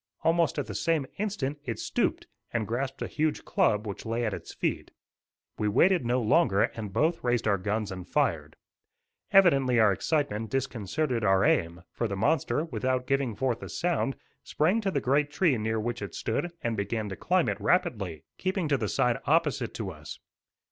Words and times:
Almost 0.23 0.57
at 0.57 0.65
the 0.65 0.73
same 0.73 1.05
instant 1.19 1.59
it 1.63 1.77
stooped 1.77 2.25
and 2.51 2.67
grasped 2.67 3.03
a 3.03 3.07
huge 3.07 3.45
club 3.45 3.85
which 3.85 4.03
lay 4.03 4.25
at 4.25 4.33
its 4.33 4.51
feet. 4.51 4.89
We 5.59 5.67
waited 5.67 6.07
no 6.07 6.19
longer, 6.23 6.63
and 6.63 6.91
both 6.91 7.23
raised 7.23 7.47
our 7.47 7.59
guns 7.59 7.91
and 7.91 8.09
fired. 8.09 8.55
Evidently 9.31 9.79
our 9.79 9.93
excitement 9.93 10.49
disconcerted 10.49 11.23
our 11.23 11.43
aim, 11.45 11.83
for 11.91 12.07
the 12.07 12.15
monster, 12.15 12.65
without 12.65 13.05
giving 13.05 13.35
forth 13.35 13.61
a 13.61 13.69
sound, 13.69 14.15
sprang 14.43 14.81
to 14.81 14.89
the 14.89 15.01
great 15.01 15.29
tree 15.29 15.55
near 15.59 15.79
which 15.79 16.01
it 16.01 16.15
stood 16.15 16.51
and 16.63 16.75
began 16.75 17.07
to 17.09 17.15
climb 17.15 17.47
it 17.47 17.61
rapidly, 17.61 18.23
keeping 18.39 18.67
to 18.69 18.77
the 18.79 18.89
side 18.89 19.19
opposite 19.27 19.75
to 19.75 19.91
us. 19.91 20.17